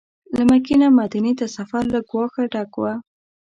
له 0.35 0.43
مکې 0.49 0.75
نه 0.81 0.87
مدینې 0.99 1.33
ته 1.39 1.45
سفر 1.57 1.83
له 1.93 1.99
ګواښه 2.09 2.43
ډک 2.53 2.73
و. 2.79 2.83